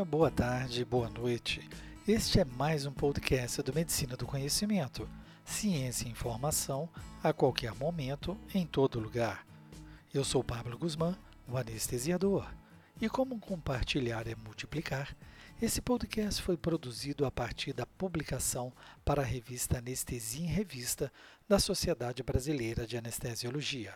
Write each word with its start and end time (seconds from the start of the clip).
dia, 0.00 0.04
boa 0.04 0.30
tarde, 0.30 0.82
boa 0.82 1.10
noite. 1.10 1.68
Este 2.08 2.40
é 2.40 2.44
mais 2.44 2.86
um 2.86 2.92
podcast 2.92 3.62
do 3.62 3.74
Medicina 3.74 4.16
do 4.16 4.26
Conhecimento. 4.26 5.06
Ciência 5.44 6.08
e 6.08 6.10
informação 6.10 6.88
a 7.22 7.34
qualquer 7.34 7.74
momento, 7.74 8.38
em 8.54 8.66
todo 8.66 8.98
lugar. 8.98 9.46
Eu 10.12 10.24
sou 10.24 10.42
Pablo 10.42 10.78
Guzmán, 10.78 11.14
o 11.46 11.56
anestesiador. 11.56 12.50
E 12.98 13.10
como 13.10 13.38
compartilhar 13.38 14.26
é 14.26 14.34
multiplicar, 14.34 15.14
esse 15.60 15.82
podcast 15.82 16.40
foi 16.40 16.56
produzido 16.56 17.26
a 17.26 17.30
partir 17.30 17.74
da 17.74 17.84
publicação 17.84 18.72
para 19.04 19.20
a 19.20 19.24
revista 19.24 19.78
Anestesia 19.78 20.46
em 20.46 20.48
Revista 20.48 21.12
da 21.46 21.58
Sociedade 21.58 22.22
Brasileira 22.22 22.86
de 22.86 22.96
Anestesiologia. 22.96 23.94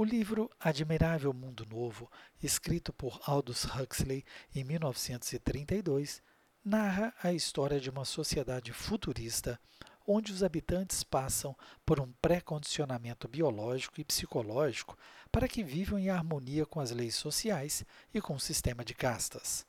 O 0.00 0.04
livro 0.04 0.50
Admirável 0.58 1.30
Mundo 1.30 1.66
Novo, 1.66 2.10
escrito 2.42 2.90
por 2.90 3.20
Aldous 3.26 3.66
Huxley 3.66 4.24
em 4.54 4.64
1932, 4.64 6.22
narra 6.64 7.12
a 7.22 7.34
história 7.34 7.78
de 7.78 7.90
uma 7.90 8.06
sociedade 8.06 8.72
futurista 8.72 9.60
onde 10.06 10.32
os 10.32 10.42
habitantes 10.42 11.04
passam 11.04 11.54
por 11.84 12.00
um 12.00 12.10
pré-condicionamento 12.12 13.28
biológico 13.28 14.00
e 14.00 14.04
psicológico 14.04 14.96
para 15.30 15.46
que 15.46 15.62
vivam 15.62 15.98
em 15.98 16.08
harmonia 16.08 16.64
com 16.64 16.80
as 16.80 16.92
leis 16.92 17.16
sociais 17.16 17.84
e 18.14 18.22
com 18.22 18.34
o 18.34 18.40
sistema 18.40 18.82
de 18.82 18.94
castas. 18.94 19.66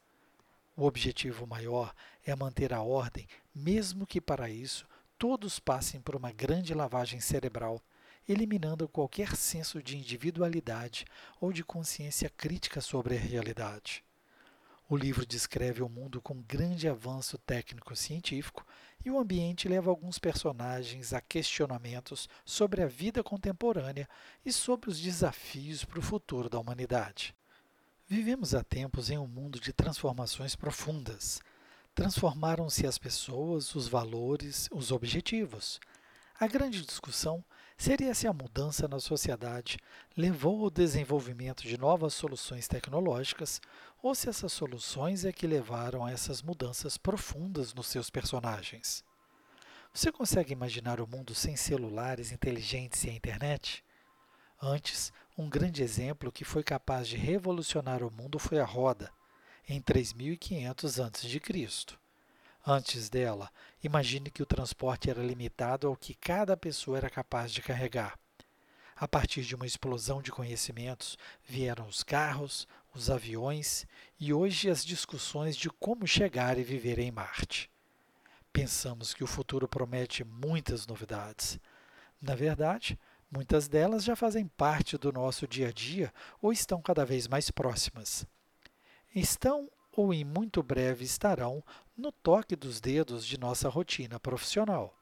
O 0.77 0.85
objetivo 0.85 1.45
maior 1.45 1.93
é 2.25 2.33
manter 2.37 2.73
a 2.73 2.81
ordem, 2.81 3.27
mesmo 3.53 4.07
que 4.07 4.21
para 4.21 4.49
isso 4.49 4.87
todos 5.17 5.59
passem 5.59 5.99
por 5.99 6.15
uma 6.15 6.31
grande 6.31 6.73
lavagem 6.73 7.19
cerebral 7.19 7.83
eliminando 8.27 8.87
qualquer 8.87 9.35
senso 9.35 9.81
de 9.81 9.97
individualidade 9.97 11.05
ou 11.39 11.51
de 11.51 11.63
consciência 11.63 12.29
crítica 12.29 12.81
sobre 12.81 13.15
a 13.15 13.19
realidade. 13.19 14.03
O 14.91 14.97
livro 14.97 15.25
descreve 15.25 15.81
o 15.81 15.87
mundo 15.87 16.21
com 16.21 16.41
grande 16.41 16.87
avanço 16.87 17.37
técnico-científico 17.37 18.65
e 19.05 19.09
o 19.09 19.17
ambiente 19.17 19.69
leva 19.69 19.89
alguns 19.89 20.19
personagens 20.19 21.13
a 21.13 21.21
questionamentos 21.21 22.27
sobre 22.43 22.83
a 22.83 22.87
vida 22.87 23.23
contemporânea 23.23 24.07
e 24.45 24.51
sobre 24.51 24.89
os 24.89 24.99
desafios 24.99 25.85
para 25.85 25.99
o 25.99 26.01
futuro 26.01 26.49
da 26.49 26.59
humanidade. 26.59 27.33
Vivemos 28.05 28.53
há 28.53 28.65
tempos 28.65 29.09
em 29.09 29.17
um 29.17 29.25
mundo 29.25 29.61
de 29.61 29.71
transformações 29.71 30.57
profundas. 30.57 31.39
Transformaram-se 31.95 32.85
as 32.85 32.97
pessoas, 32.97 33.73
os 33.73 33.87
valores, 33.87 34.67
os 34.73 34.91
objetivos. 34.91 35.79
A 36.37 36.47
grande 36.47 36.85
discussão 36.85 37.41
seria 37.81 38.13
se 38.13 38.27
a 38.27 38.33
mudança 38.33 38.87
na 38.87 38.99
sociedade 38.99 39.79
levou 40.15 40.65
ao 40.65 40.69
desenvolvimento 40.69 41.63
de 41.63 41.79
novas 41.79 42.13
soluções 42.13 42.67
tecnológicas 42.67 43.59
ou 44.03 44.13
se 44.13 44.29
essas 44.29 44.53
soluções 44.53 45.25
é 45.25 45.31
que 45.31 45.47
levaram 45.47 46.05
a 46.05 46.11
essas 46.11 46.43
mudanças 46.43 46.95
profundas 46.95 47.73
nos 47.73 47.87
seus 47.87 48.07
personagens. 48.07 49.03
Você 49.91 50.11
consegue 50.11 50.53
imaginar 50.53 51.01
o 51.01 51.07
mundo 51.07 51.33
sem 51.33 51.55
celulares 51.55 52.31
inteligentes 52.31 53.03
e 53.03 53.09
a 53.09 53.13
internet? 53.13 53.83
Antes, 54.61 55.11
um 55.35 55.49
grande 55.49 55.81
exemplo 55.81 56.31
que 56.31 56.45
foi 56.45 56.63
capaz 56.63 57.07
de 57.07 57.17
revolucionar 57.17 58.03
o 58.03 58.11
mundo 58.11 58.37
foi 58.37 58.59
a 58.59 58.65
roda, 58.65 59.11
em 59.67 59.81
3500 59.81 60.99
a.C. 60.99 61.41
Antes 62.65 63.09
dela, 63.09 63.51
imagine 63.83 64.29
que 64.29 64.43
o 64.43 64.45
transporte 64.45 65.09
era 65.09 65.23
limitado 65.23 65.87
ao 65.87 65.95
que 65.95 66.13
cada 66.13 66.55
pessoa 66.55 66.97
era 66.97 67.09
capaz 67.09 67.51
de 67.51 67.61
carregar. 67.61 68.19
A 68.95 69.07
partir 69.07 69.41
de 69.41 69.55
uma 69.55 69.65
explosão 69.65 70.21
de 70.21 70.31
conhecimentos, 70.31 71.17
vieram 71.43 71.87
os 71.87 72.03
carros, 72.03 72.67
os 72.93 73.09
aviões 73.09 73.87
e 74.19 74.31
hoje 74.31 74.69
as 74.69 74.85
discussões 74.85 75.57
de 75.57 75.71
como 75.71 76.05
chegar 76.05 76.59
e 76.59 76.63
viver 76.63 76.99
em 76.99 77.09
Marte. 77.09 77.67
Pensamos 78.53 79.11
que 79.11 79.23
o 79.23 79.27
futuro 79.27 79.67
promete 79.67 80.23
muitas 80.23 80.85
novidades. 80.85 81.59
Na 82.21 82.35
verdade, 82.35 82.99
muitas 83.31 83.67
delas 83.67 84.03
já 84.03 84.15
fazem 84.15 84.45
parte 84.45 84.99
do 84.99 85.11
nosso 85.11 85.47
dia 85.47 85.69
a 85.69 85.71
dia 85.71 86.13
ou 86.39 86.53
estão 86.53 86.79
cada 86.79 87.03
vez 87.03 87.27
mais 87.27 87.49
próximas. 87.49 88.27
Estão 89.15 89.67
ou 89.91 90.13
em 90.13 90.23
muito 90.23 90.63
breve 90.63 91.03
estarão 91.03 91.63
no 91.95 92.11
toque 92.11 92.55
dos 92.55 92.79
dedos 92.79 93.25
de 93.25 93.37
nossa 93.37 93.67
rotina 93.67 94.19
profissional. 94.19 94.97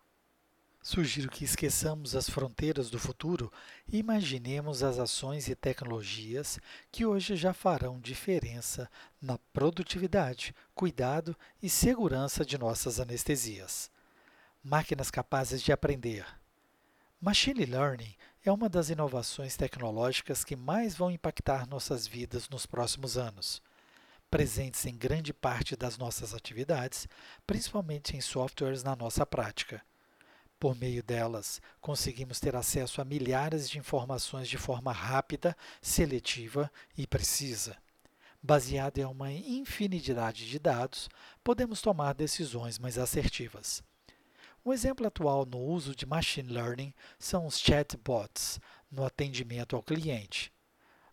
Sugiro 0.82 1.30
que 1.30 1.44
esqueçamos 1.44 2.16
as 2.16 2.30
fronteiras 2.30 2.90
do 2.90 2.98
futuro 2.98 3.52
e 3.88 3.98
imaginemos 3.98 4.82
as 4.82 4.98
ações 4.98 5.50
e 5.50 5.56
tecnologias 5.56 6.58
que 6.90 7.06
hoje 7.06 7.36
já 7.36 7.54
farão 7.54 8.00
diferença 8.00 8.90
na 9.22 9.38
produtividade, 9.52 10.56
cuidado 10.74 11.36
e 11.62 11.70
segurança 11.70 12.46
de 12.46 12.58
nossas 12.58 13.00
anestesias. 13.00 13.92
Máquinas 14.64 15.12
capazes 15.12 15.62
de 15.62 15.72
aprender. 15.72 16.26
Machine 17.20 17.66
Learning 17.66 18.16
é 18.44 18.52
uma 18.52 18.70
das 18.70 18.90
inovações 18.90 19.58
tecnológicas 19.58 20.46
que 20.46 20.56
mais 20.56 20.96
vão 20.96 21.12
impactar 21.12 21.68
nossas 21.68 22.08
vidas 22.08 22.48
nos 22.48 22.66
próximos 22.66 23.18
anos 23.18 23.62
presentes 24.30 24.86
em 24.86 24.96
grande 24.96 25.34
parte 25.34 25.76
das 25.76 25.98
nossas 25.98 26.34
atividades, 26.34 27.08
principalmente 27.46 28.16
em 28.16 28.22
softwares 28.22 28.84
na 28.84 28.96
nossa 28.96 29.26
prática. 29.26 29.82
Por 30.60 30.76
meio 30.76 31.02
delas, 31.02 31.62
conseguimos 31.80 32.40
ter 32.40 32.56
acesso 32.56 33.02
a 33.02 33.06
milhares 33.06 33.70
de 33.70 33.80
informações 33.80 34.48
de 34.48 34.58
forma 34.58 34.92
rápida, 34.92 35.56
seletiva 35.82 36.70
e 36.98 37.08
precisa. 37.08 37.78
Baseado 38.42 38.98
em 38.98 39.06
uma 39.06 39.32
infinidade 39.32 40.48
de 40.48 40.60
dados, 40.60 41.10
podemos 41.44 41.82
tomar 41.82 42.14
decisões 42.14 42.78
mais 42.78 42.98
assertivas. 42.98 43.82
Um 44.66 44.74
exemplo 44.74 45.08
atual 45.08 45.46
no 45.46 45.60
uso 45.60 45.96
de 45.96 46.06
machine 46.06 46.52
learning 46.52 46.94
são 47.18 47.46
os 47.46 47.58
chatbots 47.58 48.60
no 48.92 49.06
atendimento 49.06 49.76
ao 49.76 49.84
cliente. 49.84 50.52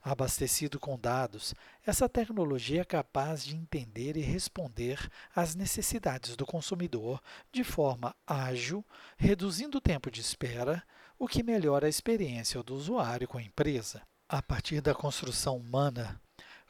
Abastecido 0.09 0.79
com 0.79 0.97
dados, 0.97 1.53
essa 1.85 2.09
tecnologia 2.09 2.83
é 2.83 2.85
capaz 2.85 3.45
de 3.45 3.57
entender 3.57 4.17
e 4.17 4.21
responder 4.21 5.11
às 5.35 5.57
necessidades 5.57 6.37
do 6.37 6.47
consumidor 6.47 7.21
de 7.51 7.65
forma 7.65 8.15
ágil, 8.25 8.85
reduzindo 9.17 9.79
o 9.79 9.81
tempo 9.81 10.09
de 10.09 10.21
espera, 10.21 10.81
o 11.19 11.27
que 11.27 11.43
melhora 11.43 11.87
a 11.87 11.91
experiência 11.91 12.63
do 12.63 12.77
usuário 12.77 13.27
com 13.27 13.37
a 13.37 13.43
empresa. 13.43 14.01
A 14.29 14.41
partir 14.41 14.81
da 14.81 14.95
construção 14.95 15.57
humana, 15.57 16.21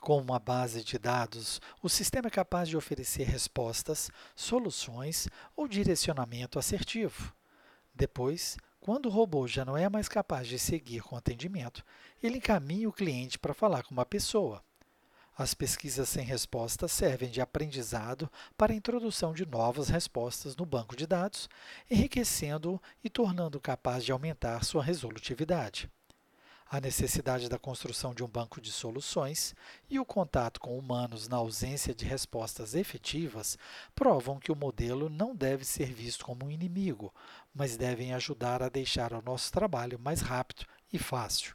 com 0.01 0.19
uma 0.19 0.39
base 0.39 0.83
de 0.83 0.99
dados, 0.99 1.61
o 1.83 1.91
sistema 1.91 2.29
é 2.29 2.31
capaz 2.31 2.71
de 2.71 2.77
oferecer 2.79 3.25
respostas, 3.25 4.11
soluções 4.35 5.29
ou 5.55 5.69
direcionamento 5.69 6.59
assertivo. 6.59 7.35
Depois, 7.95 8.57
quando 8.87 9.07
o 9.07 9.11
robô 9.11 9.49
já 9.49 9.65
não 9.65 9.77
é 9.77 9.89
mais 9.89 10.09
capaz 10.09 10.47
de 10.47 10.61
seguir 10.61 11.03
com 11.03 11.17
atendimento, 11.17 11.85
ele 12.23 12.37
encaminha 12.37 12.89
o 12.89 12.93
cliente 12.93 13.37
para 13.37 13.53
falar 13.53 13.83
com 13.83 13.91
uma 13.91 14.07
pessoa. 14.07 14.63
As 15.37 15.55
pesquisas 15.55 16.09
sem 16.09 16.25
resposta 16.25 16.87
servem 16.87 17.29
de 17.29 17.41
aprendizado 17.41 18.31
para 18.57 18.73
a 18.73 18.77
introdução 18.77 19.35
de 19.35 19.45
novas 19.45 19.89
respostas 19.89 20.55
no 20.55 20.65
banco 20.65 20.95
de 20.95 21.05
dados, 21.05 21.49
enriquecendo-o 21.91 22.81
e 23.03 23.11
tornando-o 23.11 23.61
capaz 23.61 24.05
de 24.05 24.13
aumentar 24.13 24.65
sua 24.65 24.85
resolutividade 24.85 25.91
a 26.69 26.81
necessidade 26.81 27.49
da 27.49 27.59
construção 27.59 28.13
de 28.13 28.25
um 28.25 28.29
banco 28.29 28.61
de 28.61 28.73
soluções 28.73 29.55
e 29.89 30.01
o 30.01 30.05
contato 30.05 30.61
com 30.61 30.77
humanos 30.77 31.29
na 31.29 31.37
ausência 31.37 31.95
de 31.95 32.05
respostas 32.05 32.75
efetivas 32.75 33.57
provam 33.95 34.41
que 34.41 34.51
o 34.51 34.57
modelo 34.57 35.09
não 35.09 35.35
deve 35.35 35.65
ser 35.65 35.93
visto 35.93 36.25
como 36.25 36.47
um 36.47 36.51
inimigo, 36.51 37.15
mas 37.55 37.77
devem 37.77 38.13
ajudar 38.15 38.63
a 38.63 38.69
deixar 38.69 39.13
o 39.13 39.23
nosso 39.23 39.53
trabalho 39.53 39.99
mais 39.99 40.21
rápido 40.21 40.67
e 40.93 40.99
fácil. 40.99 41.55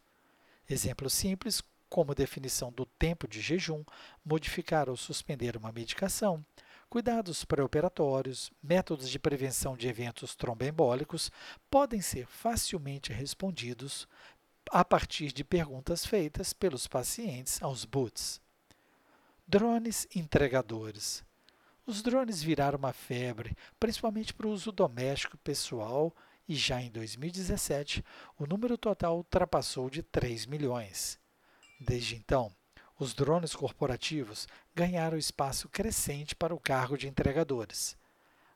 Exemplos 0.69 1.13
simples, 1.13 1.61
como 1.89 2.15
definição 2.15 2.71
do 2.71 2.85
tempo 2.85 3.27
de 3.27 3.41
jejum, 3.41 3.83
modificar 4.23 4.89
ou 4.89 4.95
suspender 4.95 5.57
uma 5.57 5.73
medicação, 5.73 6.43
cuidados 6.89 7.43
pré-operatórios, 7.43 8.49
métodos 8.63 9.09
de 9.09 9.19
prevenção 9.19 9.75
de 9.75 9.89
eventos 9.89 10.35
tromboembólicos 10.35 11.29
podem 11.69 12.01
ser 12.01 12.25
facilmente 12.27 13.11
respondidos 13.11 14.07
a 14.73 14.85
partir 14.85 15.33
de 15.33 15.43
perguntas 15.43 16.05
feitas 16.05 16.53
pelos 16.53 16.87
pacientes 16.87 17.61
aos 17.61 17.83
bots. 17.83 18.39
Drones 19.45 20.07
entregadores. 20.15 21.25
Os 21.85 22.01
drones 22.01 22.41
viraram 22.41 22.77
uma 22.77 22.93
febre, 22.93 23.53
principalmente 23.77 24.33
para 24.33 24.47
o 24.47 24.51
uso 24.51 24.71
doméstico 24.71 25.37
pessoal, 25.39 26.15
e 26.47 26.55
já 26.55 26.81
em 26.81 26.89
2017 26.89 28.01
o 28.39 28.47
número 28.47 28.77
total 28.77 29.17
ultrapassou 29.17 29.89
de 29.89 30.01
3 30.01 30.45
milhões. 30.45 31.19
Desde 31.77 32.15
então, 32.15 32.49
os 32.97 33.13
drones 33.13 33.53
corporativos 33.53 34.47
ganharam 34.73 35.17
espaço 35.17 35.67
crescente 35.67 36.33
para 36.33 36.55
o 36.55 36.59
cargo 36.59 36.97
de 36.97 37.09
entregadores. 37.09 37.97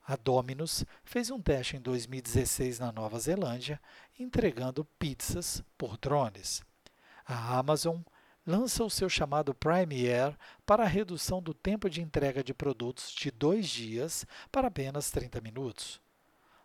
A 0.07 0.15
Domino's 0.15 0.85
fez 1.03 1.31
um 1.31 1.41
teste 1.41 1.77
em 1.77 1.81
2016 1.81 2.77
na 2.77 2.91
Nova 2.91 3.17
Zelândia, 3.17 3.81
entregando 4.19 4.85
pizzas 4.99 5.63
por 5.75 5.97
drones. 5.97 6.61
A 7.25 7.57
Amazon 7.57 8.01
lança 8.45 8.83
o 8.83 8.89
seu 8.89 9.09
chamado 9.09 9.55
Prime 9.55 10.07
Air 10.07 10.37
para 10.63 10.83
a 10.83 10.87
redução 10.87 11.41
do 11.41 11.55
tempo 11.55 11.89
de 11.89 12.03
entrega 12.03 12.43
de 12.43 12.53
produtos 12.53 13.11
de 13.15 13.31
dois 13.31 13.67
dias 13.67 14.27
para 14.51 14.67
apenas 14.67 15.09
30 15.09 15.41
minutos. 15.41 15.99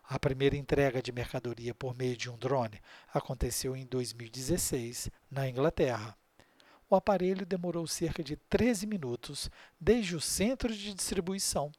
A 0.03 0.19
primeira 0.19 0.55
entrega 0.55 1.01
de 1.01 1.11
mercadoria 1.11 1.73
por 1.73 1.97
meio 1.97 2.15
de 2.15 2.29
um 2.29 2.37
drone 2.37 2.79
aconteceu 3.11 3.75
em 3.75 3.87
2016, 3.87 5.09
na 5.31 5.49
Inglaterra. 5.49 6.15
O 6.87 6.95
aparelho 6.95 7.45
demorou 7.45 7.87
cerca 7.87 8.21
de 8.21 8.35
13 8.35 8.85
minutos 8.85 9.49
desde 9.79 10.15
o 10.15 10.21
centro 10.21 10.71
de 10.71 10.93
distribuição 10.93 11.71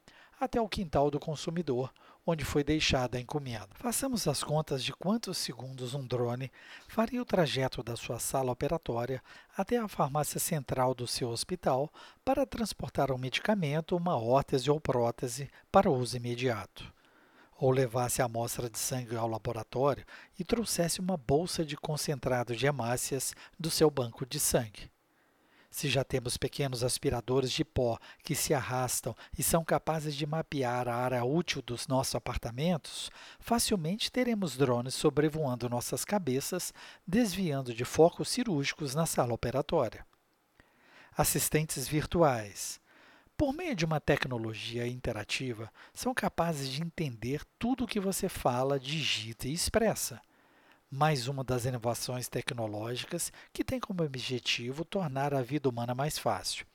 até 0.43 0.59
o 0.59 0.67
quintal 0.67 1.09
do 1.09 1.19
consumidor, 1.19 1.91
onde 2.25 2.45
foi 2.45 2.63
deixada 2.63 3.17
a 3.17 3.21
encomenda. 3.21 3.69
Façamos 3.75 4.27
as 4.27 4.43
contas 4.43 4.83
de 4.83 4.93
quantos 4.93 5.37
segundos 5.37 5.93
um 5.93 6.05
drone 6.05 6.51
faria 6.87 7.21
o 7.21 7.25
trajeto 7.25 7.83
da 7.83 7.95
sua 7.95 8.19
sala 8.19 8.51
operatória 8.51 9.21
até 9.57 9.77
a 9.77 9.87
farmácia 9.87 10.39
central 10.39 10.93
do 10.93 11.07
seu 11.07 11.29
hospital 11.29 11.91
para 12.23 12.45
transportar 12.45 13.11
um 13.11 13.17
medicamento, 13.17 13.95
uma 13.95 14.17
órtese 14.17 14.69
ou 14.71 14.79
prótese 14.79 15.49
para 15.71 15.91
uso 15.91 16.17
imediato 16.17 16.93
ou 17.63 17.71
levasse 17.71 18.21
a 18.21 18.25
amostra 18.25 18.69
de 18.69 18.77
sangue 18.77 19.15
ao 19.15 19.27
laboratório 19.27 20.03
e 20.37 20.43
trouxesse 20.43 20.99
uma 20.99 21.15
bolsa 21.15 21.63
de 21.63 21.77
concentrado 21.77 22.53
de 22.53 22.65
hemácias 22.65 23.33
do 23.57 23.71
seu 23.71 23.89
banco 23.89 24.25
de 24.25 24.37
sangue. 24.37 24.92
Se 25.73 25.89
já 25.89 26.03
temos 26.03 26.37
pequenos 26.37 26.83
aspiradores 26.83 27.51
de 27.51 27.65
pó 27.65 27.97
que 28.21 28.35
se 28.35 28.53
arrastam 28.53 29.15
e 29.35 29.41
são 29.41 29.65
capazes 29.65 30.13
de 30.13 30.23
mapear 30.23 30.87
a 30.87 30.93
área 30.93 31.25
útil 31.25 31.63
dos 31.63 31.87
nossos 31.87 32.13
apartamentos, 32.13 33.09
facilmente 33.39 34.11
teremos 34.11 34.55
drones 34.55 34.93
sobrevoando 34.93 35.67
nossas 35.67 36.05
cabeças, 36.05 36.71
desviando 37.07 37.73
de 37.73 37.83
focos 37.83 38.29
cirúrgicos 38.29 38.93
na 38.93 39.07
sala 39.07 39.33
operatória. 39.33 40.05
Assistentes 41.17 41.87
virtuais. 41.87 42.79
Por 43.35 43.51
meio 43.51 43.75
de 43.75 43.83
uma 43.83 43.99
tecnologia 43.99 44.85
interativa, 44.85 45.73
são 45.91 46.13
capazes 46.13 46.69
de 46.69 46.83
entender 46.83 47.41
tudo 47.57 47.85
o 47.85 47.87
que 47.87 47.99
você 47.99 48.29
fala, 48.29 48.79
digita 48.79 49.47
e 49.47 49.53
expressa 49.53 50.21
mais 50.95 51.27
uma 51.27 51.43
das 51.43 51.65
inovações 51.65 52.29
tecnológicas 52.29 53.31
que 53.51 53.63
tem 53.63 53.79
como 53.79 54.03
objetivo 54.03 54.85
tornar 54.85 55.33
a 55.33 55.41
vida 55.41 55.67
humana 55.67 55.95
mais 55.95 56.19
fácil. 56.19 56.67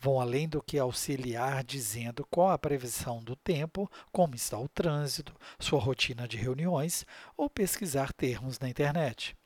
Vão 0.00 0.18
além 0.18 0.48
do 0.48 0.62
que 0.62 0.78
auxiliar 0.78 1.62
dizendo 1.62 2.26
qual 2.30 2.48
a 2.48 2.58
previsão 2.58 3.22
do 3.22 3.36
tempo, 3.36 3.90
como 4.10 4.34
está 4.34 4.58
o 4.58 4.66
trânsito, 4.66 5.34
sua 5.60 5.78
rotina 5.78 6.26
de 6.26 6.38
reuniões 6.38 7.04
ou 7.36 7.50
pesquisar 7.50 8.10
termos 8.14 8.58
na 8.58 8.70
internet. 8.70 9.36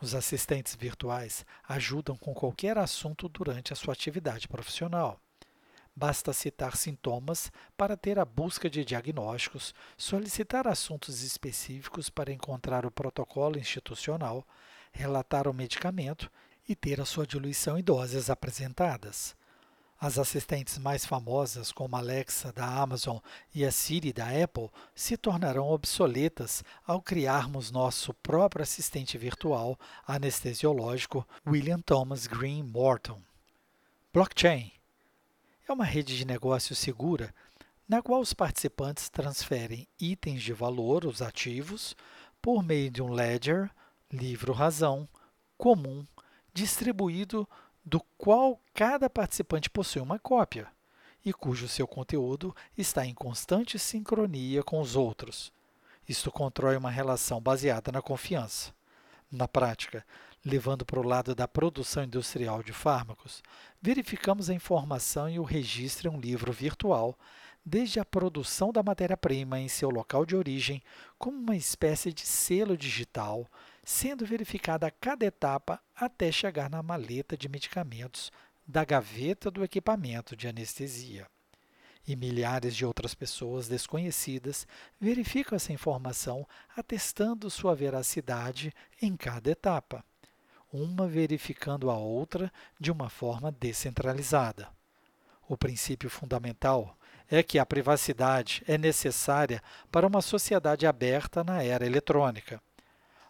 Os 0.00 0.16
assistentes 0.16 0.74
virtuais 0.74 1.46
ajudam 1.68 2.16
com 2.16 2.34
qualquer 2.34 2.76
assunto 2.76 3.28
durante 3.28 3.72
a 3.72 3.76
sua 3.76 3.94
atividade 3.94 4.48
profissional. 4.48 5.20
Basta 5.94 6.32
citar 6.32 6.76
sintomas 6.76 7.52
para 7.76 7.96
ter 7.96 8.18
a 8.18 8.24
busca 8.24 8.70
de 8.70 8.84
diagnósticos, 8.84 9.74
solicitar 9.96 10.66
assuntos 10.66 11.22
específicos 11.22 12.08
para 12.08 12.32
encontrar 12.32 12.86
o 12.86 12.90
protocolo 12.90 13.58
institucional, 13.58 14.46
relatar 14.90 15.46
o 15.46 15.52
medicamento 15.52 16.30
e 16.66 16.74
ter 16.74 17.00
a 17.00 17.04
sua 17.04 17.26
diluição 17.26 17.78
em 17.78 17.82
doses 17.82 18.30
apresentadas. 18.30 19.36
As 20.00 20.18
assistentes 20.18 20.78
mais 20.78 21.04
famosas, 21.04 21.70
como 21.70 21.94
a 21.94 22.00
Alexa 22.00 22.52
da 22.52 22.66
Amazon 22.66 23.18
e 23.54 23.64
a 23.64 23.70
Siri 23.70 24.12
da 24.12 24.26
Apple, 24.42 24.68
se 24.96 25.16
tornarão 25.16 25.68
obsoletas 25.70 26.64
ao 26.84 27.00
criarmos 27.00 27.70
nosso 27.70 28.12
próprio 28.14 28.64
assistente 28.64 29.16
virtual 29.16 29.78
anestesiológico 30.04 31.24
William 31.46 31.80
Thomas 31.80 32.26
Green 32.26 32.64
Morton. 32.64 33.22
Blockchain 34.12 34.72
é 35.72 35.74
uma 35.74 35.84
rede 35.86 36.18
de 36.18 36.26
negócios 36.26 36.78
segura 36.78 37.34
na 37.88 38.02
qual 38.02 38.20
os 38.20 38.34
participantes 38.34 39.08
transferem 39.08 39.88
itens 39.98 40.42
de 40.42 40.52
valor, 40.52 41.06
os 41.06 41.22
ativos, 41.22 41.96
por 42.42 42.62
meio 42.62 42.90
de 42.90 43.02
um 43.02 43.10
ledger, 43.10 43.70
livro-razão, 44.12 45.08
comum, 45.56 46.06
distribuído 46.52 47.48
do 47.82 48.00
qual 48.18 48.60
cada 48.74 49.08
participante 49.08 49.70
possui 49.70 50.02
uma 50.02 50.18
cópia 50.18 50.68
e 51.24 51.32
cujo 51.32 51.66
seu 51.66 51.86
conteúdo 51.86 52.54
está 52.76 53.06
em 53.06 53.14
constante 53.14 53.78
sincronia 53.78 54.62
com 54.62 54.78
os 54.78 54.94
outros. 54.94 55.50
Isto 56.06 56.30
constrói 56.30 56.76
uma 56.76 56.90
relação 56.90 57.40
baseada 57.40 57.90
na 57.90 58.02
confiança. 58.02 58.74
Na 59.30 59.48
prática, 59.48 60.04
levando 60.44 60.84
para 60.84 60.98
o 60.98 61.06
lado 61.06 61.34
da 61.34 61.46
produção 61.46 62.02
industrial 62.02 62.62
de 62.62 62.72
fármacos, 62.72 63.42
verificamos 63.80 64.50
a 64.50 64.54
informação 64.54 65.28
e 65.28 65.38
o 65.38 65.44
registro 65.44 66.08
em 66.08 66.14
um 66.14 66.20
livro 66.20 66.52
virtual, 66.52 67.16
desde 67.64 68.00
a 68.00 68.04
produção 68.04 68.72
da 68.72 68.82
matéria-prima 68.82 69.60
em 69.60 69.68
seu 69.68 69.88
local 69.88 70.26
de 70.26 70.34
origem, 70.34 70.82
como 71.16 71.38
uma 71.38 71.56
espécie 71.56 72.12
de 72.12 72.26
selo 72.26 72.76
digital, 72.76 73.46
sendo 73.84 74.26
verificada 74.26 74.88
a 74.88 74.90
cada 74.90 75.24
etapa 75.24 75.80
até 75.94 76.32
chegar 76.32 76.68
na 76.68 76.82
maleta 76.82 77.36
de 77.36 77.48
medicamentos 77.48 78.32
da 78.66 78.84
gaveta 78.84 79.48
do 79.48 79.62
equipamento 79.62 80.36
de 80.36 80.48
anestesia. 80.48 81.26
E 82.04 82.16
milhares 82.16 82.74
de 82.74 82.84
outras 82.84 83.14
pessoas 83.14 83.68
desconhecidas 83.68 84.66
verificam 85.00 85.54
essa 85.54 85.72
informação, 85.72 86.44
atestando 86.76 87.48
sua 87.48 87.76
veracidade 87.76 88.72
em 89.00 89.16
cada 89.16 89.52
etapa 89.52 90.04
uma 90.72 91.06
verificando 91.06 91.90
a 91.90 91.96
outra 91.96 92.50
de 92.80 92.90
uma 92.90 93.10
forma 93.10 93.52
descentralizada. 93.52 94.68
O 95.46 95.56
princípio 95.56 96.08
fundamental 96.08 96.96
é 97.30 97.42
que 97.42 97.58
a 97.58 97.66
privacidade 97.66 98.62
é 98.66 98.78
necessária 98.78 99.62
para 99.90 100.06
uma 100.06 100.22
sociedade 100.22 100.86
aberta 100.86 101.44
na 101.44 101.62
era 101.62 101.86
eletrônica. 101.86 102.60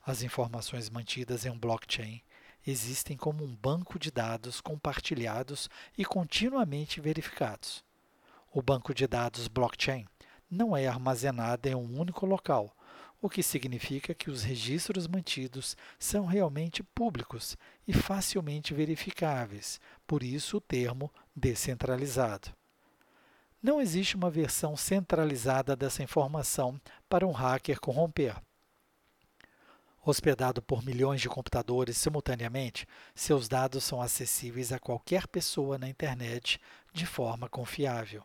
As 0.04 0.22
informações 0.22 0.88
mantidas 0.88 1.44
em 1.44 1.50
um 1.50 1.58
blockchain 1.58 2.22
existem 2.66 3.16
como 3.16 3.44
um 3.44 3.54
banco 3.56 3.98
de 3.98 4.10
dados 4.10 4.60
compartilhados 4.60 5.68
e 5.96 6.04
continuamente 6.04 7.00
verificados. 7.00 7.84
O 8.52 8.62
banco 8.62 8.94
de 8.94 9.06
dados 9.06 9.48
blockchain 9.48 10.06
não 10.50 10.76
é 10.76 10.86
armazenado 10.86 11.68
em 11.68 11.74
um 11.74 11.98
único 11.98 12.26
local, 12.26 12.76
o 13.22 13.30
que 13.30 13.40
significa 13.40 14.12
que 14.12 14.28
os 14.28 14.42
registros 14.42 15.06
mantidos 15.06 15.76
são 15.96 16.26
realmente 16.26 16.82
públicos 16.82 17.56
e 17.86 17.92
facilmente 17.92 18.74
verificáveis, 18.74 19.80
por 20.08 20.24
isso 20.24 20.56
o 20.56 20.60
termo 20.60 21.08
descentralizado. 21.34 22.48
Não 23.62 23.81
existe 23.81 24.17
uma 24.17 24.29
versão 24.29 24.76
centralizada 24.76 25.76
dessa 25.76 26.02
informação 26.02 26.81
para 27.08 27.24
um 27.24 27.31
hacker 27.31 27.79
corromper. 27.79 28.43
Hospedado 30.05 30.60
por 30.60 30.84
milhões 30.84 31.20
de 31.20 31.29
computadores 31.29 31.96
simultaneamente, 31.96 32.88
seus 33.14 33.46
dados 33.46 33.84
são 33.84 34.02
acessíveis 34.02 34.72
a 34.72 34.81
qualquer 34.81 35.29
pessoa 35.29 35.79
na 35.79 35.88
internet 35.88 36.60
de 36.93 37.06
forma 37.06 37.48
confiável 37.48 38.24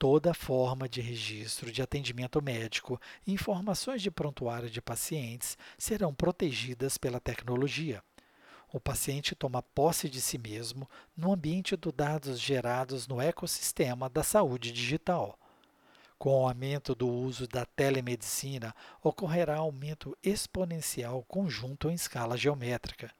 toda 0.00 0.32
forma 0.32 0.88
de 0.88 1.02
registro 1.02 1.70
de 1.70 1.82
atendimento 1.82 2.40
médico 2.40 2.98
e 3.26 3.34
informações 3.34 4.00
de 4.00 4.10
prontuário 4.10 4.70
de 4.70 4.80
pacientes 4.80 5.58
serão 5.76 6.14
protegidas 6.14 6.96
pela 6.96 7.20
tecnologia. 7.20 8.02
O 8.72 8.80
paciente 8.80 9.34
toma 9.34 9.62
posse 9.62 10.08
de 10.08 10.18
si 10.18 10.38
mesmo 10.38 10.88
no 11.14 11.34
ambiente 11.34 11.76
de 11.76 11.92
dados 11.92 12.40
gerados 12.40 13.06
no 13.06 13.20
ecossistema 13.20 14.08
da 14.08 14.22
saúde 14.22 14.72
digital. 14.72 15.38
Com 16.18 16.30
o 16.30 16.48
aumento 16.48 16.94
do 16.94 17.06
uso 17.06 17.46
da 17.46 17.66
telemedicina, 17.66 18.74
ocorrerá 19.02 19.56
aumento 19.56 20.16
exponencial 20.22 21.22
conjunto 21.28 21.90
em 21.90 21.94
escala 21.94 22.38
geométrica 22.38 23.12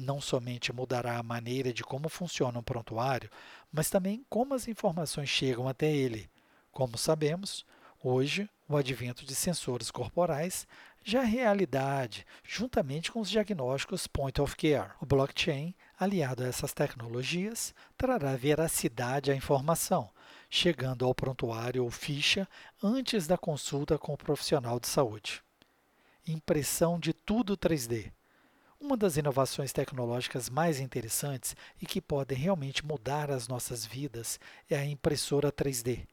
não 0.00 0.20
somente 0.20 0.72
mudará 0.72 1.18
a 1.18 1.22
maneira 1.22 1.72
de 1.72 1.84
como 1.84 2.08
funciona 2.08 2.58
um 2.58 2.62
prontuário, 2.62 3.30
mas 3.70 3.90
também 3.90 4.24
como 4.28 4.54
as 4.54 4.66
informações 4.66 5.28
chegam 5.28 5.68
até 5.68 5.90
ele. 5.90 6.28
Como 6.72 6.96
sabemos, 6.96 7.64
hoje 8.02 8.48
o 8.68 8.76
advento 8.76 9.24
de 9.24 9.34
sensores 9.34 9.90
corporais 9.90 10.66
já 11.02 11.22
é 11.22 11.26
realidade, 11.26 12.26
juntamente 12.44 13.10
com 13.10 13.20
os 13.20 13.30
diagnósticos 13.30 14.06
point 14.06 14.40
of 14.40 14.56
care. 14.56 14.92
O 15.00 15.06
blockchain, 15.06 15.74
aliado 15.98 16.42
a 16.42 16.46
essas 16.46 16.72
tecnologias, 16.72 17.74
trará 17.96 18.36
veracidade 18.36 19.30
à 19.30 19.34
informação, 19.34 20.10
chegando 20.48 21.04
ao 21.04 21.14
prontuário 21.14 21.84
ou 21.84 21.90
ficha 21.90 22.46
antes 22.82 23.26
da 23.26 23.38
consulta 23.38 23.98
com 23.98 24.12
o 24.12 24.18
profissional 24.18 24.78
de 24.78 24.88
saúde. 24.88 25.42
Impressão 26.26 26.98
de 26.98 27.12
tudo 27.12 27.56
3D. 27.56 28.12
Uma 28.80 28.96
das 28.96 29.18
inovações 29.18 29.74
tecnológicas 29.74 30.48
mais 30.48 30.80
interessantes 30.80 31.54
e 31.82 31.84
que 31.84 32.00
podem 32.00 32.38
realmente 32.38 32.84
mudar 32.84 33.30
as 33.30 33.46
nossas 33.46 33.84
vidas 33.84 34.40
é 34.70 34.76
a 34.76 34.86
impressora 34.86 35.52
3D. 35.52 36.06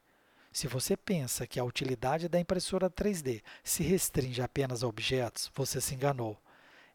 Se 0.51 0.67
você 0.67 0.97
pensa 0.97 1.47
que 1.47 1.61
a 1.61 1.63
utilidade 1.63 2.27
da 2.27 2.37
impressora 2.37 2.89
3D 2.89 3.41
se 3.63 3.83
restringe 3.83 4.41
apenas 4.41 4.83
a 4.83 4.87
objetos, 4.87 5.49
você 5.55 5.79
se 5.79 5.95
enganou. 5.95 6.37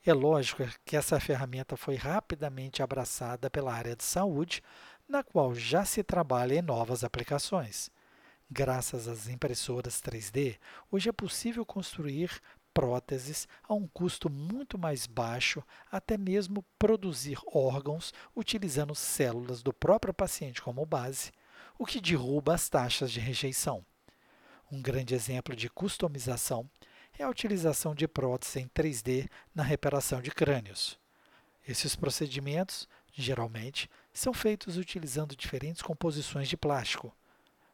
É 0.05 0.12
lógico 0.12 0.62
que 0.85 0.95
essa 0.95 1.19
ferramenta 1.19 1.75
foi 1.75 1.95
rapidamente 1.95 2.83
abraçada 2.83 3.49
pela 3.49 3.73
área 3.73 3.97
de 3.97 4.05
saúde, 4.05 4.62
na 5.09 5.23
qual 5.23 5.55
já 5.55 5.87
se 5.87 6.02
trabalha 6.02 6.55
em 6.55 6.62
novas 6.62 7.02
aplicações. 7.02 7.91
Graças 8.50 9.09
às 9.09 9.26
impressoras 9.26 10.02
3D, 10.02 10.59
hoje 10.91 11.09
é 11.09 11.12
possível 11.12 11.64
construir 11.64 12.31
próteses 12.73 13.47
a 13.69 13.75
um 13.75 13.87
custo 13.87 14.31
muito 14.31 14.79
mais 14.79 15.07
baixo, 15.07 15.62
até 15.91 16.17
mesmo 16.17 16.64
produzir 16.79 17.38
órgãos 17.47 18.12
utilizando 18.35 18.95
células 18.95 19.62
do 19.62 19.73
próprio 19.73 20.14
paciente 20.14 20.62
como 20.62 20.87
base, 20.87 21.33
o 21.79 21.87
que 21.87 22.00
derruba 22.00 22.55
as 22.55 22.69
taxas 22.69 23.11
de 23.11 23.21
rejeição. 23.21 23.85
Um 24.71 24.81
grande 24.81 25.14
exemplo 25.14 25.55
de 25.55 25.69
customização 25.69 26.69
é 27.19 27.25
a 27.25 27.29
utilização 27.29 27.95
de 27.95 28.09
próteses 28.09 28.57
em 28.57 28.69
3D 28.69 29.29
na 29.55 29.62
reparação 29.62 30.21
de 30.23 30.31
crânios. 30.31 30.99
Esses 31.67 31.95
procedimentos, 31.95 32.88
geralmente, 33.12 33.88
são 34.12 34.33
feitos 34.33 34.76
utilizando 34.76 35.37
diferentes 35.37 35.83
composições 35.83 36.49
de 36.49 36.57
plástico, 36.57 37.14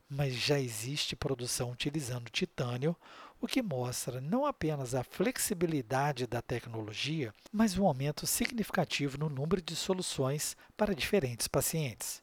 mas 0.09 0.35
já 0.35 0.59
existe 0.59 1.15
produção 1.15 1.71
utilizando 1.71 2.31
titânio, 2.31 2.97
o 3.41 3.47
que 3.47 3.63
mostra 3.63 4.21
não 4.21 4.45
apenas 4.45 4.95
a 4.95 5.05
flexibilidade 5.05 6.27
da 6.27 6.43
tecnologia, 6.43 7.33
mas 7.53 7.79
um 7.79 7.87
aumento 7.87 8.27
significativo 8.27 9.17
no 9.17 9.29
número 9.29 9.63
de 9.63 9.77
soluções 9.77 10.57
para 10.77 10.95
diferentes 10.95 11.47
pacientes. 11.47 12.23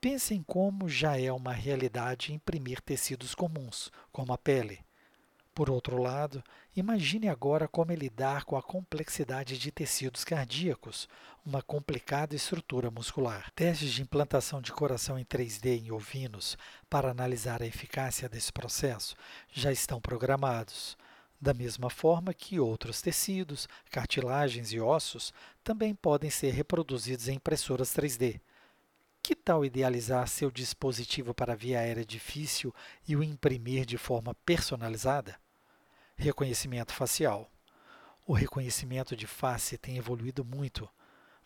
Pense 0.00 0.34
em 0.34 0.42
como 0.42 0.88
já 0.88 1.18
é 1.18 1.32
uma 1.32 1.52
realidade 1.52 2.32
imprimir 2.32 2.80
tecidos 2.80 3.34
comuns, 3.34 3.90
como 4.12 4.32
a 4.32 4.38
pele. 4.38 4.80
Por 5.58 5.70
outro 5.70 6.00
lado, 6.00 6.40
imagine 6.76 7.28
agora 7.28 7.66
como 7.66 7.90
é 7.90 7.96
lidar 7.96 8.44
com 8.44 8.56
a 8.56 8.62
complexidade 8.62 9.58
de 9.58 9.72
tecidos 9.72 10.22
cardíacos, 10.22 11.08
uma 11.44 11.60
complicada 11.60 12.36
estrutura 12.36 12.92
muscular. 12.92 13.50
Testes 13.56 13.90
de 13.90 14.00
implantação 14.00 14.62
de 14.62 14.70
coração 14.70 15.18
em 15.18 15.24
3D 15.24 15.84
em 15.84 15.90
ovinos 15.90 16.56
para 16.88 17.10
analisar 17.10 17.60
a 17.60 17.66
eficácia 17.66 18.28
desse 18.28 18.52
processo 18.52 19.16
já 19.50 19.72
estão 19.72 20.00
programados. 20.00 20.96
Da 21.40 21.52
mesma 21.52 21.90
forma 21.90 22.32
que 22.32 22.60
outros 22.60 23.02
tecidos, 23.02 23.68
cartilagens 23.90 24.72
e 24.72 24.78
ossos 24.78 25.32
também 25.64 25.92
podem 25.92 26.30
ser 26.30 26.52
reproduzidos 26.52 27.26
em 27.26 27.34
impressoras 27.34 27.88
3D. 27.88 28.40
Que 29.20 29.34
tal 29.34 29.64
idealizar 29.64 30.28
seu 30.28 30.52
dispositivo 30.52 31.34
para 31.34 31.56
via 31.56 31.80
aérea 31.80 32.04
difícil 32.04 32.72
e 33.08 33.16
o 33.16 33.24
imprimir 33.24 33.84
de 33.84 33.98
forma 33.98 34.36
personalizada? 34.46 35.36
Reconhecimento 36.20 36.92
facial. 36.92 37.48
O 38.26 38.32
reconhecimento 38.32 39.14
de 39.14 39.24
face 39.24 39.78
tem 39.78 39.98
evoluído 39.98 40.44
muito. 40.44 40.90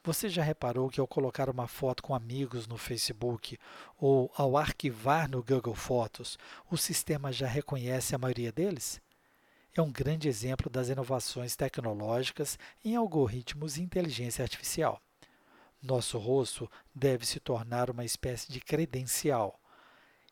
Você 0.02 0.30
já 0.30 0.42
reparou 0.42 0.88
que 0.88 0.98
ao 0.98 1.06
colocar 1.06 1.50
uma 1.50 1.68
foto 1.68 2.02
com 2.02 2.14
amigos 2.14 2.66
no 2.66 2.78
Facebook 2.78 3.58
ou 3.98 4.32
ao 4.34 4.56
arquivar 4.56 5.30
no 5.30 5.42
Google 5.42 5.74
Fotos, 5.74 6.38
o 6.70 6.78
sistema 6.78 7.30
já 7.30 7.46
reconhece 7.46 8.14
a 8.14 8.18
maioria 8.18 8.50
deles? 8.50 8.98
É 9.74 9.82
um 9.82 9.92
grande 9.92 10.26
exemplo 10.26 10.70
das 10.70 10.88
inovações 10.88 11.54
tecnológicas 11.54 12.58
em 12.82 12.96
algoritmos 12.96 13.76
e 13.76 13.82
inteligência 13.82 14.42
artificial. 14.42 15.02
Nosso 15.82 16.16
rosto 16.16 16.66
deve 16.94 17.26
se 17.26 17.38
tornar 17.38 17.90
uma 17.90 18.06
espécie 18.06 18.50
de 18.50 18.58
credencial 18.58 19.60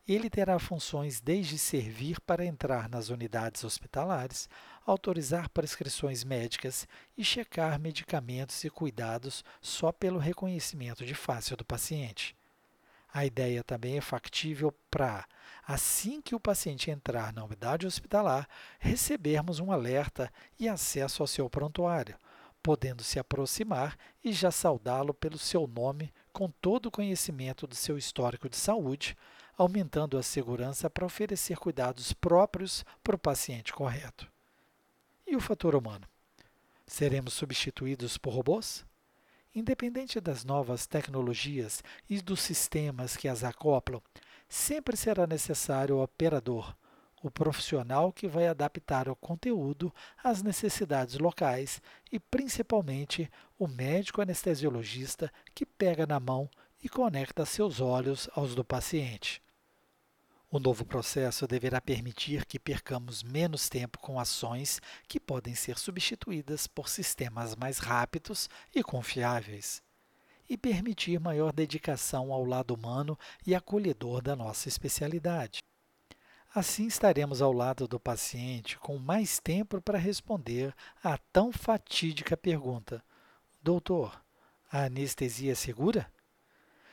ele 0.07 0.29
terá 0.29 0.57
funções 0.59 1.21
desde 1.21 1.57
servir 1.57 2.19
para 2.21 2.45
entrar 2.45 2.89
nas 2.89 3.09
unidades 3.09 3.63
hospitalares, 3.63 4.49
autorizar 4.85 5.49
prescrições 5.49 6.23
médicas 6.23 6.87
e 7.17 7.23
checar 7.23 7.79
medicamentos 7.79 8.63
e 8.63 8.69
cuidados 8.69 9.43
só 9.61 9.91
pelo 9.91 10.19
reconhecimento 10.19 11.05
de 11.05 11.13
face 11.13 11.55
do 11.55 11.63
paciente. 11.63 12.35
A 13.13 13.25
ideia 13.25 13.63
também 13.63 13.97
é 13.97 14.01
factível 14.01 14.73
para, 14.89 15.25
assim 15.67 16.21
que 16.21 16.33
o 16.33 16.39
paciente 16.39 16.89
entrar 16.89 17.33
na 17.33 17.43
unidade 17.43 17.85
hospitalar, 17.85 18.47
recebermos 18.79 19.59
um 19.59 19.71
alerta 19.71 20.31
e 20.57 20.67
acesso 20.67 21.21
ao 21.21 21.27
seu 21.27 21.49
prontuário, 21.49 22.17
podendo 22.63 23.03
se 23.03 23.19
aproximar 23.19 23.97
e 24.23 24.31
já 24.31 24.49
saudá-lo 24.49 25.13
pelo 25.13 25.37
seu 25.37 25.67
nome 25.67 26.13
com 26.31 26.49
todo 26.49 26.87
o 26.87 26.91
conhecimento 26.91 27.67
do 27.67 27.75
seu 27.75 27.97
histórico 27.97 28.49
de 28.49 28.57
saúde, 28.57 29.17
aumentando 29.57 30.17
a 30.17 30.23
segurança 30.23 30.89
para 30.89 31.05
oferecer 31.05 31.57
cuidados 31.57 32.13
próprios 32.13 32.85
para 33.03 33.15
o 33.15 33.19
paciente 33.19 33.73
correto. 33.73 34.27
E 35.27 35.35
o 35.35 35.41
fator 35.41 35.75
humano? 35.75 36.07
Seremos 36.87 37.33
substituídos 37.33 38.17
por 38.17 38.33
robôs? 38.33 38.85
Independente 39.53 40.19
das 40.19 40.43
novas 40.43 40.87
tecnologias 40.87 41.83
e 42.09 42.21
dos 42.21 42.41
sistemas 42.41 43.15
que 43.15 43.27
as 43.27 43.43
acoplam, 43.43 44.01
sempre 44.47 44.97
será 44.97 45.27
necessário 45.27 45.97
o 45.97 46.03
operador, 46.03 46.75
o 47.21 47.29
profissional 47.29 48.11
que 48.11 48.27
vai 48.27 48.47
adaptar 48.47 49.07
o 49.07 49.15
conteúdo 49.15 49.93
às 50.23 50.41
necessidades 50.41 51.17
locais 51.17 51.81
e, 52.11 52.19
principalmente, 52.19 53.29
o 53.59 53.67
médico 53.67 54.21
anestesiologista 54.21 55.31
que 55.53 55.65
pega 55.65 56.07
na 56.07 56.19
mão 56.19 56.49
e 56.83 56.89
conecta 56.89 57.45
seus 57.45 57.79
olhos 57.79 58.27
aos 58.33 58.55
do 58.55 58.65
paciente. 58.65 59.41
O 60.49 60.59
novo 60.59 60.83
processo 60.83 61.47
deverá 61.47 61.79
permitir 61.79 62.45
que 62.45 62.59
percamos 62.59 63.23
menos 63.23 63.69
tempo 63.69 63.99
com 63.99 64.19
ações 64.19 64.81
que 65.07 65.19
podem 65.19 65.55
ser 65.55 65.77
substituídas 65.77 66.67
por 66.67 66.89
sistemas 66.89 67.55
mais 67.55 67.77
rápidos 67.77 68.49
e 68.75 68.83
confiáveis, 68.83 69.81
e 70.49 70.57
permitir 70.57 71.21
maior 71.21 71.53
dedicação 71.53 72.33
ao 72.33 72.43
lado 72.43 72.73
humano 72.73 73.17
e 73.47 73.55
acolhedor 73.55 74.21
da 74.21 74.35
nossa 74.35 74.67
especialidade. 74.67 75.59
Assim 76.53 76.85
estaremos 76.85 77.41
ao 77.41 77.53
lado 77.53 77.87
do 77.87 77.97
paciente 77.97 78.77
com 78.77 78.97
mais 78.97 79.39
tempo 79.39 79.81
para 79.81 79.97
responder 79.97 80.75
à 81.01 81.17
tão 81.17 81.49
fatídica 81.49 82.35
pergunta: 82.35 83.01
Doutor, 83.63 84.21
a 84.69 84.83
anestesia 84.83 85.53
é 85.53 85.55
segura? 85.55 86.11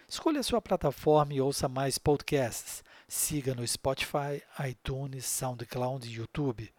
Escolha 0.09 0.45
sua 0.45 0.63
plataforma 0.63 1.35
e 1.35 1.41
ouça 1.41 1.69
mais 1.69 1.99
podcasts. 1.99 2.85
Siga 3.09 3.53
no 3.53 3.67
Spotify, 3.67 4.41
iTunes, 4.65 5.27
SoundCloud 5.27 6.09
e 6.09 6.13
YouTube. 6.13 6.73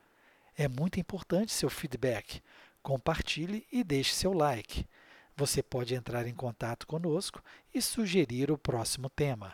É 0.57 0.69
muito 0.69 1.01
importante 1.01 1.51
seu 1.51 1.69
feedback. 1.69 2.41
Compartilhe 2.81 3.67
e 3.69 3.83
deixe 3.83 4.13
seu 4.13 4.31
like. 4.31 4.87
Você 5.35 5.61
pode 5.61 5.95
entrar 5.95 6.25
em 6.27 6.33
contato 6.33 6.87
conosco 6.87 7.43
e 7.73 7.81
sugerir 7.81 8.49
o 8.49 8.57
próximo 8.57 9.09
tema. 9.09 9.53